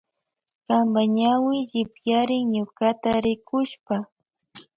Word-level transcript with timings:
Kanpa 0.65 1.01
ñawi 1.17 1.55
llipyarin 1.71 2.43
ñukata 2.53 3.11
rikushpa. 3.23 3.95